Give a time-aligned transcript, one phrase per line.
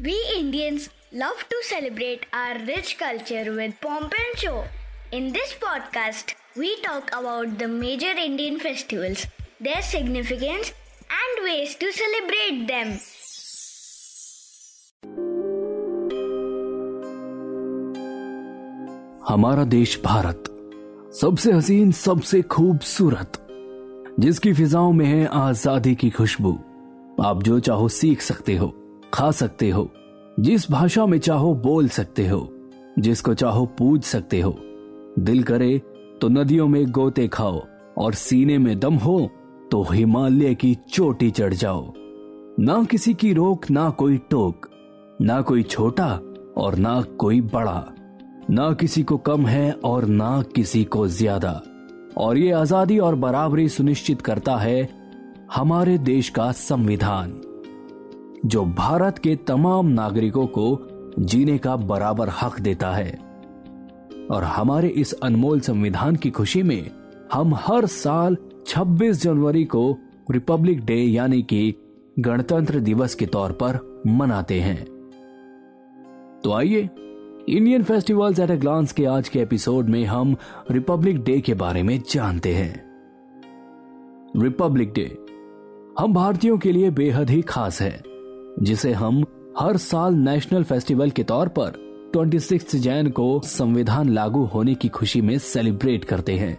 [0.00, 4.64] We Indians love to celebrate our rich culture with pomp and show.
[5.10, 9.26] In this podcast, we talk about the major Indian festivals,
[9.60, 10.72] their significance,
[11.10, 12.98] and ways to celebrate them.
[19.28, 20.44] हमारा देश भारत
[21.20, 23.43] सबसे हसीन सबसे खूबसूरत
[24.20, 26.58] जिसकी फिजाओं में है आज़ादी की खुशबू।
[27.22, 28.72] आप जो चाहो सीख सकते हो,
[29.14, 29.88] खा सकते हो।
[30.40, 32.48] जिस भाषा में चाहो बोल सकते हो।
[32.98, 34.56] जिसको चाहो पूज सकते हो।
[35.18, 35.78] दिल करे
[36.20, 37.60] तो नदियों में गोते खाओ
[37.98, 39.18] और सीने में दम हो
[39.70, 41.92] तो हिमालय की चोटी चढ़ जाओ।
[42.60, 44.68] ना किसी की रोक, ना कोई टोक,
[45.20, 46.08] ना कोई छोटा
[46.56, 47.84] और ना कोई बड़ा।
[48.50, 51.62] ना किसी को कम है और ना किसी को ज़्यादा।
[52.16, 54.88] और ये आज़ादी और बराबरी सुनिश्चित करता है
[55.54, 57.32] हमारे देश का संविधान,
[58.46, 60.78] जो भारत के तमाम नागरिकों को
[61.18, 63.18] जीने का बराबर हक देता है।
[64.30, 66.90] और हमारे इस अनमोल संविधान की खुशी में
[67.32, 69.96] हम हर साल 26 जनवरी को
[70.30, 71.74] रिपब्लिक डे यानी कि
[72.18, 74.84] गणतंत्र दिवस के तौर पर मनाते हैं।
[76.44, 76.88] तो आइए
[77.48, 80.36] Indian festivals at a glance के आज के एपिसोड में हम
[80.70, 82.84] रिपब्लिक डे के बारे में जानते हैं।
[84.36, 85.04] रिपब्लिक डे
[85.98, 88.02] हम भारतीयों के लिए बेहद ही खास है,
[88.62, 89.24] जिसे हम
[89.58, 91.72] हर साल नेशनल फेस्टिवल के तौर पर
[92.14, 96.58] 26 जैन को संविधान लागू होने की खुशी में सेलिब्रेट करते हैं।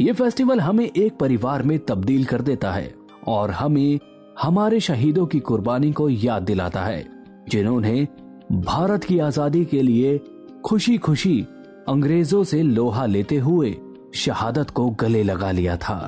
[0.00, 2.94] ये फेस्टिवल हमें एक परिवार में तब्दील कर देता है
[3.26, 3.98] और हमें
[4.42, 7.04] हमारे शहीदों की कुर्बानी को याद दिलाता है,
[7.48, 8.08] जिन्होंने
[8.52, 10.18] भारत की आज़ादी के लिए
[10.64, 11.40] खुशी खुशी
[11.88, 13.74] अंग्रेज़ों से लोहा लेते हुए
[14.14, 15.98] शहादत को गले लगा लिया था।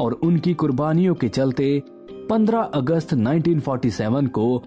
[0.00, 1.82] और उनकी कुर्बानियों के चलते
[2.30, 4.62] 15 अगस्त 1947 को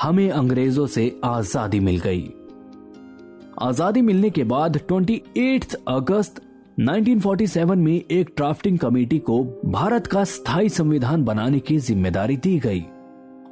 [0.00, 2.28] हमें अंग्रेज़ों से आज़ादी मिल गई।
[3.62, 6.40] आज़ादी मिलने के बाद 28 अगस्त
[6.80, 12.84] 1947 में एक ड्राफ्टिंग कमेटी को भारत का स्थायी संविधान बनाने की ज़िम्मेदारी दी गई।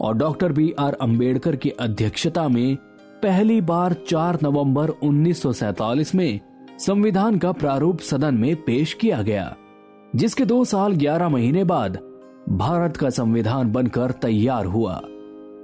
[0.01, 2.77] और डॉक्टर बी आर अंबेडकर की अध्यक्षता में
[3.23, 6.41] पहली बार 4 नवंबर 1947 में
[6.79, 9.57] संविधान का प्रारूप सदन में पेश किया गया,
[10.17, 11.99] जिसके दो साल 11 महीने बाद
[12.49, 15.01] भारत का संविधान बनकर तैयार हुआ,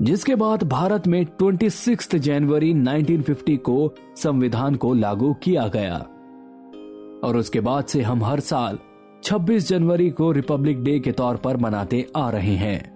[0.02, 5.96] जिसके बाद भारत में 26 जनवरी 1950 को संविधान को लागू किया गया।
[7.28, 8.78] और उसके बाद से हम हर साल
[9.22, 12.93] 26 जनवरी को रिपब्लिक डे के तौर पर मनाते आ रहे हैं।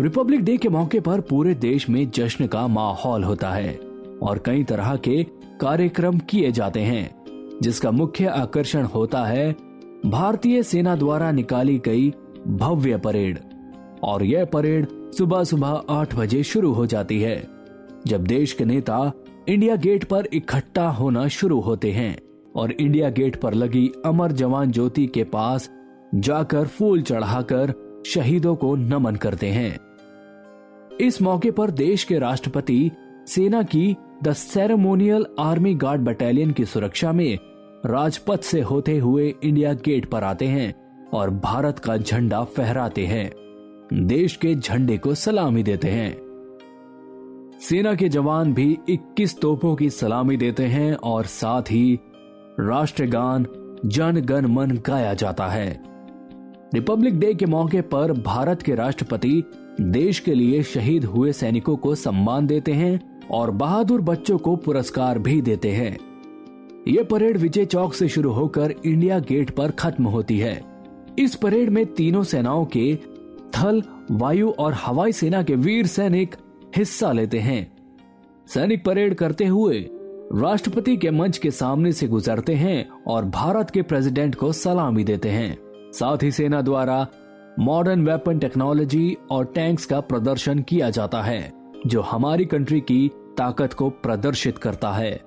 [0.00, 3.74] रिपब्लिक डे के मौके पर पूरे देश में जश्न का माहौल होता है
[4.22, 5.22] और कई तरह के
[5.60, 9.50] कार्यक्रम किए जाते हैं, जिसका मुख्य आकर्षण होता है
[10.06, 12.08] भारतीय सेना द्वारा निकाली गई
[12.46, 13.38] भव्य परेड।
[14.02, 17.36] और यह परेड सुबह सुबह आठ बजे शुरू हो जाती है,
[18.06, 19.12] जब देश के नेता
[19.48, 22.16] इंडिया गेट पर इकट्ठा होना शुरू होते हैं
[22.56, 25.70] और इंडिया गेट पर लगी अमर जवान ज्योति के पास
[26.14, 27.74] जाकर फूल चढ़ाकर
[28.06, 29.78] शहीदों को नमन करते हैं।
[31.00, 32.90] इस मौके पर देश के राष्ट्रपति,
[33.26, 37.38] सेना की the ceremonial army guard battalion की सुरक्षा में
[37.86, 40.74] राजपथ से होते हुए इंडिया गेट पर आते हैं
[41.12, 43.32] और भारत का झंडा फहराते हैं।
[44.06, 46.12] देश के झंडे को सलामी देते हैं।
[47.60, 51.98] सेना के जवान भी 21 तोपों की सलामी देते हैं और साथ ही
[52.60, 53.46] राष्ट्रगान
[53.86, 55.82] जन गण मन गाया जाता है।
[56.74, 59.44] रिपब्लिक डे के मौके पर भारत के राष्ट्रपति
[59.80, 65.18] देश के लिए शहीद हुए सैनिकों को सम्मान देते हैं और बहादुर बच्चों को पुरस्कार
[65.18, 65.98] भी देते हैं।
[66.88, 70.64] ये परेड विजय चौक से शुरू होकर इंडिया गेट पर खत्म होती है।
[71.18, 72.98] इस परेड में तीनों सेनाओं के
[73.56, 76.36] थल, वायु और हवाई सेना के वीर सैनिक
[76.76, 77.72] हिस्सा लेते हैं।
[78.46, 79.90] सैनिक परेड करते हुए
[80.34, 85.28] राष्ट्रपति के मंच के सामने से गुजरते हैं और भारत के प्रेसिडेंट को सलामी देते
[85.28, 85.58] हैं।
[85.92, 87.06] साथ ही सेना द्वारा
[87.60, 91.52] मॉडर्न वेपन टेक्नोलॉजी और टैंक्स का प्रदर्शन किया जाता है,
[91.86, 95.20] जो हमारी कंट्री की ताकत को प्रदर्शित करता है।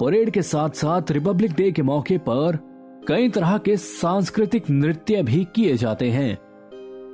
[0.00, 2.58] परेड के साथ साथ रिपब्लिक डे के मौके पर
[3.08, 6.38] कई तरह के सांस्कृतिक नृत्य भी किए जाते हैं,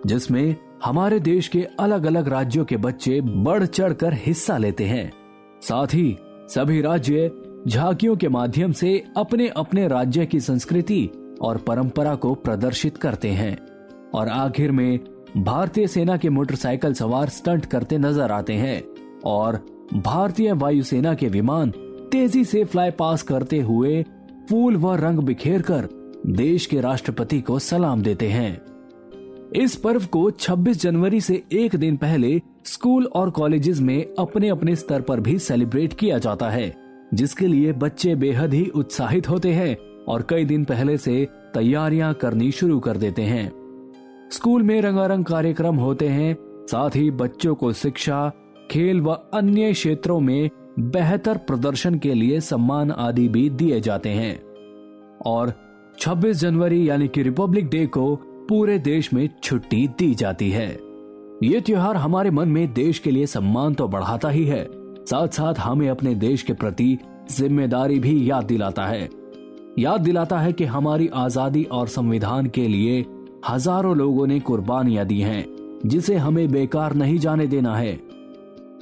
[0.07, 5.13] जिसमें हमारे देश के अलग अलग राज्यों के बच्चे बढ़ चढ़कर हिस्सा लेते हैं।
[5.63, 6.17] साथ ही
[6.49, 7.31] सभी राज्य
[7.69, 11.09] झांकियों के माध्यम से अपने अपने राज्य की संस्कृति
[11.41, 13.76] और परंपरा को प्रदर्शित करते हैं।
[14.15, 14.99] और आखिर में
[15.37, 18.83] भारतीय सेना के मोटरसाइकिल सवार स्टंट करते नज़र आते हैं
[19.25, 19.65] और
[19.95, 21.71] भारतीय वायुसेना के विमान
[22.13, 24.03] तेज़ी से फ्लाई पास करते हुए
[24.51, 25.89] फूल व रंग बिखेर कर
[26.27, 28.61] देश के राष्ट्रपति को सलाम देते हैं।
[29.55, 34.77] इस पर्व को 26 जनवरी से एक दिन पहले स्कूल और कॉलेजेस में अपने अपने
[34.77, 36.75] स्तर पर भी सेलिब्रेट किया जाता है,
[37.15, 42.51] जिसके लिए बच्चे बेहद ही उत्साहित होते हैं और कई दिन पहले से तैयारियाँ करनी
[42.51, 43.51] शुरू कर देते हैं।
[44.33, 46.37] स्कूल में रंगारंग कार्यक्रम होते हैं,
[46.67, 48.29] साथ ही बच्चों को शिक्षा,
[48.71, 54.41] खेल व अन्य क्षेत्रों में बेहतर प्रदर्शन के लिए सम्मान आदि भी दिए जाते हैं।
[55.27, 55.53] और
[55.99, 58.15] 26 जनवरी यानी कि रिपब्लिक डे को
[58.49, 60.69] पूरे देश में छुट्टी दी जाती है।
[61.43, 64.65] ये त्योहार हमारे मन में देश के लिए सम्मान तो बढ़ाता ही है
[65.05, 66.99] साथ साथ हमें अपने देश के प्रति
[67.31, 69.09] ज़िम्मेदारी भी याद दिलाता है।
[69.79, 73.05] याद दिलाता है कि हमारी आज़ादी और संविधान के लिए
[73.49, 75.45] हज़ारों लोगों ने कुर्बानियाँ दी हैं,
[75.87, 77.99] जिसे हमें बेकार नहीं जाने देना है।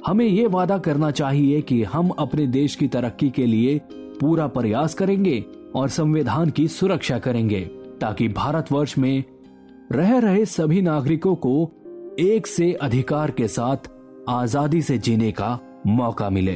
[0.07, 3.79] हमें ये वादा करना चाहिए कि हम अपने देश की तरक्की के लिए
[4.19, 5.43] पूरा प्रयास करेंगे
[5.75, 7.61] और संविधान की सुरक्षा करेंगे,
[8.01, 9.23] ताकि भारतवर्ष में
[9.91, 11.71] रह रहे सभी नागरिकों को
[12.19, 13.89] एक से अधिकार के साथ
[14.29, 16.55] आज़ादी से जीने का मौका मिले।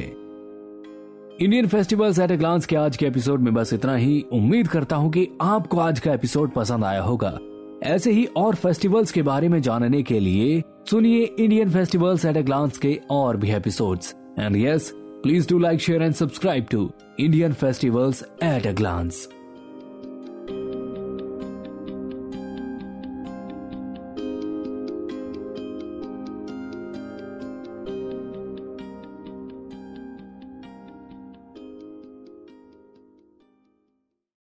[1.40, 4.96] Indian festivals at a glance के आज के एपिसोड में बस इतना ही। उम्मीद करता
[4.96, 7.38] हूँ कि आपको आज का एपिसोड पसंद आया होगा।
[7.82, 12.42] ऐसे ही और फेस्टिवल्स के बारे में जानने के लिए सुनिए Indian festivals at a
[12.42, 16.90] glance के और भी episodes and yes please do like share and subscribe to
[17.20, 19.28] Indian festivals at a glance